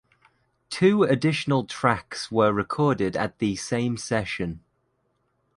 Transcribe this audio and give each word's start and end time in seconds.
Two 0.71 1.03
additional 1.03 1.63
tracks 1.63 2.31
were 2.31 2.51
recorded 2.51 3.15
at 3.15 3.37
the 3.37 3.55
same 3.55 3.97
session. 3.97 4.63